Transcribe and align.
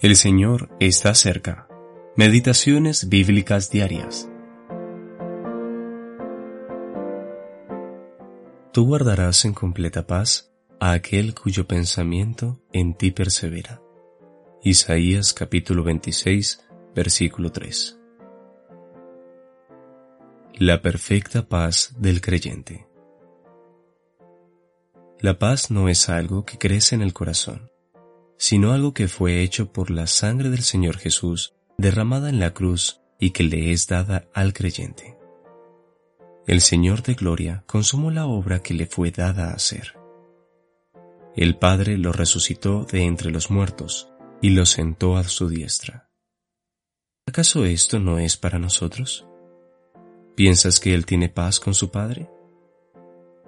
El 0.00 0.16
Señor 0.16 0.70
está 0.80 1.14
cerca. 1.14 1.68
Meditaciones 2.16 3.10
bíblicas 3.10 3.70
diarias. 3.70 4.30
Tú 8.72 8.86
guardarás 8.86 9.44
en 9.44 9.52
completa 9.52 10.06
paz 10.06 10.54
a 10.80 10.92
aquel 10.92 11.34
cuyo 11.34 11.66
pensamiento 11.66 12.62
en 12.72 12.94
ti 12.94 13.10
persevera. 13.10 13.82
Isaías 14.62 15.34
capítulo 15.34 15.84
26, 15.84 16.66
versículo 16.94 17.52
3. 17.52 18.00
La 20.54 20.80
perfecta 20.80 21.46
paz 21.46 21.94
del 21.98 22.22
creyente. 22.22 22.88
La 25.18 25.38
paz 25.38 25.70
no 25.70 25.90
es 25.90 26.08
algo 26.08 26.46
que 26.46 26.56
crece 26.56 26.94
en 26.94 27.02
el 27.02 27.12
corazón, 27.12 27.69
sino 28.40 28.72
algo 28.72 28.94
que 28.94 29.06
fue 29.06 29.42
hecho 29.42 29.70
por 29.70 29.90
la 29.90 30.06
sangre 30.06 30.48
del 30.48 30.62
Señor 30.62 30.96
Jesús 30.96 31.52
derramada 31.76 32.30
en 32.30 32.40
la 32.40 32.54
cruz 32.54 33.02
y 33.18 33.32
que 33.32 33.42
le 33.42 33.70
es 33.70 33.86
dada 33.86 34.28
al 34.32 34.54
creyente. 34.54 35.18
El 36.46 36.62
Señor 36.62 37.02
de 37.02 37.12
Gloria 37.12 37.64
consumó 37.66 38.10
la 38.10 38.24
obra 38.26 38.62
que 38.62 38.72
le 38.72 38.86
fue 38.86 39.10
dada 39.10 39.50
a 39.50 39.52
hacer. 39.52 39.94
El 41.36 41.58
Padre 41.58 41.98
lo 41.98 42.12
resucitó 42.12 42.86
de 42.90 43.04
entre 43.04 43.30
los 43.30 43.50
muertos 43.50 44.08
y 44.40 44.48
lo 44.50 44.64
sentó 44.64 45.18
a 45.18 45.24
su 45.24 45.50
diestra. 45.50 46.08
¿Acaso 47.26 47.66
esto 47.66 47.98
no 47.98 48.18
es 48.18 48.38
para 48.38 48.58
nosotros? 48.58 49.26
¿Piensas 50.34 50.80
que 50.80 50.94
Él 50.94 51.04
tiene 51.04 51.28
paz 51.28 51.60
con 51.60 51.74
su 51.74 51.90
Padre? 51.90 52.30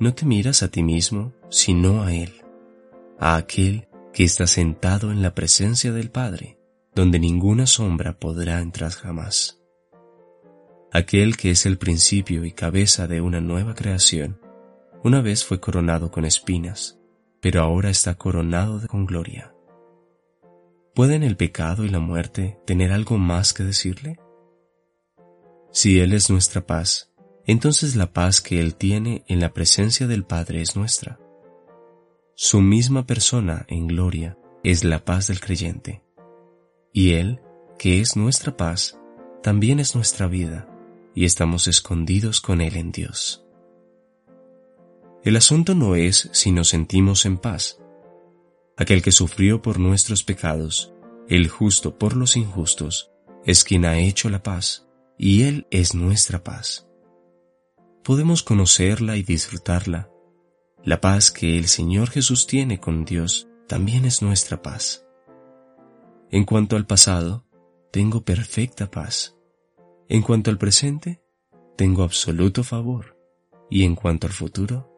No 0.00 0.14
te 0.14 0.24
miras 0.24 0.62
a 0.62 0.70
ti 0.70 0.82
mismo, 0.82 1.34
sino 1.50 2.02
a 2.02 2.14
Él, 2.14 2.32
a 3.18 3.36
aquel 3.36 3.87
que 4.12 4.24
está 4.24 4.46
sentado 4.46 5.12
en 5.12 5.22
la 5.22 5.34
presencia 5.34 5.92
del 5.92 6.10
Padre, 6.10 6.58
donde 6.94 7.18
ninguna 7.18 7.66
sombra 7.66 8.18
podrá 8.18 8.60
entrar 8.60 8.92
jamás. 8.92 9.62
Aquel 10.92 11.36
que 11.36 11.50
es 11.50 11.66
el 11.66 11.78
principio 11.78 12.44
y 12.44 12.52
cabeza 12.52 13.06
de 13.06 13.20
una 13.20 13.40
nueva 13.40 13.74
creación, 13.74 14.40
una 15.04 15.20
vez 15.20 15.44
fue 15.44 15.60
coronado 15.60 16.10
con 16.10 16.24
espinas, 16.24 16.98
pero 17.40 17.62
ahora 17.62 17.90
está 17.90 18.14
coronado 18.14 18.86
con 18.88 19.06
gloria. 19.06 19.54
¿Pueden 20.94 21.22
el 21.22 21.36
pecado 21.36 21.84
y 21.84 21.88
la 21.88 22.00
muerte 22.00 22.58
tener 22.66 22.90
algo 22.90 23.18
más 23.18 23.52
que 23.52 23.62
decirle? 23.62 24.18
Si 25.70 26.00
Él 26.00 26.12
es 26.14 26.30
nuestra 26.30 26.66
paz, 26.66 27.12
entonces 27.46 27.94
la 27.94 28.12
paz 28.12 28.40
que 28.40 28.60
Él 28.60 28.74
tiene 28.74 29.24
en 29.28 29.40
la 29.40 29.52
presencia 29.52 30.06
del 30.06 30.24
Padre 30.24 30.62
es 30.62 30.74
nuestra. 30.74 31.20
Su 32.40 32.60
misma 32.60 33.04
persona 33.04 33.66
en 33.66 33.88
gloria 33.88 34.38
es 34.62 34.84
la 34.84 35.04
paz 35.04 35.26
del 35.26 35.40
creyente. 35.40 36.04
Y 36.92 37.14
Él, 37.14 37.40
que 37.80 38.00
es 38.00 38.14
nuestra 38.14 38.56
paz, 38.56 38.96
también 39.42 39.80
es 39.80 39.96
nuestra 39.96 40.28
vida, 40.28 40.68
y 41.16 41.24
estamos 41.24 41.66
escondidos 41.66 42.40
con 42.40 42.60
Él 42.60 42.76
en 42.76 42.92
Dios. 42.92 43.44
El 45.24 45.34
asunto 45.34 45.74
no 45.74 45.96
es 45.96 46.30
si 46.32 46.52
nos 46.52 46.68
sentimos 46.68 47.26
en 47.26 47.38
paz. 47.38 47.80
Aquel 48.76 49.02
que 49.02 49.10
sufrió 49.10 49.60
por 49.60 49.80
nuestros 49.80 50.22
pecados, 50.22 50.92
el 51.28 51.48
justo 51.48 51.98
por 51.98 52.14
los 52.14 52.36
injustos, 52.36 53.10
es 53.44 53.64
quien 53.64 53.84
ha 53.84 53.98
hecho 53.98 54.30
la 54.30 54.44
paz, 54.44 54.86
y 55.18 55.42
Él 55.42 55.66
es 55.72 55.92
nuestra 55.92 56.44
paz. 56.44 56.86
Podemos 58.04 58.44
conocerla 58.44 59.16
y 59.16 59.24
disfrutarla 59.24 60.12
la 60.84 61.00
paz 61.00 61.30
que 61.30 61.58
el 61.58 61.68
Señor 61.68 62.10
Jesús 62.10 62.46
tiene 62.46 62.80
con 62.80 63.04
Dios 63.04 63.48
también 63.66 64.04
es 64.04 64.22
nuestra 64.22 64.62
paz. 64.62 65.06
En 66.30 66.44
cuanto 66.44 66.76
al 66.76 66.86
pasado, 66.86 67.44
tengo 67.90 68.22
perfecta 68.22 68.90
paz. 68.90 69.36
En 70.08 70.22
cuanto 70.22 70.50
al 70.50 70.58
presente, 70.58 71.22
tengo 71.76 72.02
absoluto 72.02 72.64
favor. 72.64 73.16
Y 73.70 73.84
en 73.84 73.94
cuanto 73.94 74.26
al 74.26 74.32
futuro, 74.32 74.90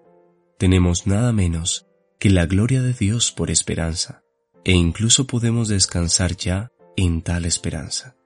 tenemos 0.58 1.06
nada 1.06 1.32
menos 1.32 1.86
que 2.18 2.30
la 2.30 2.46
gloria 2.46 2.82
de 2.82 2.92
Dios 2.92 3.32
por 3.32 3.50
esperanza, 3.50 4.22
e 4.64 4.72
incluso 4.72 5.26
podemos 5.26 5.68
descansar 5.68 6.36
ya 6.36 6.70
en 6.96 7.22
tal 7.22 7.46
esperanza. 7.46 8.16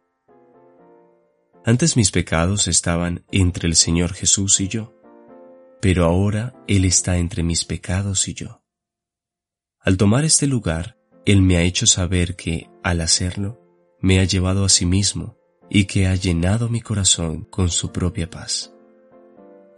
Antes 1.65 1.97
mis 1.97 2.11
pecados 2.11 2.69
estaban 2.69 3.25
entre 3.31 3.69
el 3.69 3.77
Señor 3.77 4.13
Jesús 4.13 4.61
y 4.61 4.69
yo, 4.69 4.93
pero 5.85 6.07
ahora 6.07 6.55
Él 6.67 6.87
está 6.87 7.19
entre 7.19 7.43
mis 7.43 7.67
pecados 7.67 8.27
y 8.29 8.33
yo. 8.33 8.63
Al 9.81 9.99
tomar 9.99 10.25
este 10.25 10.47
lugar, 10.47 10.97
Él 11.27 11.43
me 11.43 11.59
ha 11.59 11.61
hecho 11.61 11.87
saber 11.87 12.37
que, 12.37 12.71
al 12.83 13.03
hacerlo, 13.03 13.61
me 14.01 14.19
ha 14.19 14.25
llevado 14.25 14.65
a 14.65 14.71
sí 14.71 14.87
mismo 14.87 15.37
y 15.69 15.85
que 15.85 16.07
ha 16.07 16.15
llenado 16.15 16.71
mi 16.71 16.81
corazón 16.81 17.45
con 17.45 17.69
su 17.69 17.93
propia 17.93 18.31
paz. 18.31 18.73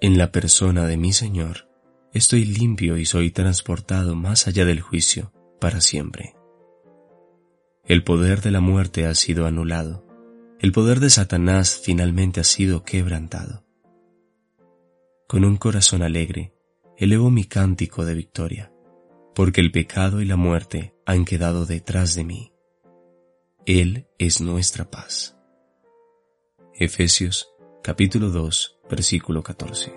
En 0.00 0.16
la 0.16 0.30
persona 0.30 0.86
de 0.86 0.96
mi 0.96 1.12
Señor, 1.12 1.68
estoy 2.12 2.44
limpio 2.44 2.98
y 2.98 3.04
soy 3.04 3.32
transportado 3.32 4.14
más 4.14 4.46
allá 4.46 4.64
del 4.64 4.80
juicio 4.80 5.32
para 5.60 5.80
siempre. 5.80 6.36
El 7.84 8.04
poder 8.04 8.42
de 8.42 8.52
la 8.52 8.60
muerte 8.60 9.06
ha 9.06 9.14
sido 9.16 9.44
anulado, 9.44 10.06
el 10.60 10.70
poder 10.70 11.00
de 11.00 11.10
Satanás 11.10 11.80
finalmente 11.82 12.38
ha 12.38 12.44
sido 12.44 12.84
quebrantado. 12.84 13.65
Con 15.28 15.44
un 15.44 15.56
corazón 15.56 16.02
alegre, 16.02 16.52
elevo 16.96 17.30
mi 17.30 17.46
cántico 17.46 18.04
de 18.04 18.14
victoria, 18.14 18.72
porque 19.34 19.60
el 19.60 19.72
pecado 19.72 20.20
y 20.20 20.24
la 20.24 20.36
muerte 20.36 20.94
han 21.04 21.24
quedado 21.24 21.66
detrás 21.66 22.14
de 22.14 22.22
mí. 22.22 22.52
Él 23.64 24.06
es 24.18 24.40
nuestra 24.40 24.88
paz. 24.88 25.36
Efesios 26.74 27.48
capítulo 27.82 28.30
2 28.30 28.78
versículo 28.88 29.42
14. 29.42 29.92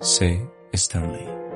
C. 0.00 0.46
Stanley 0.74 1.47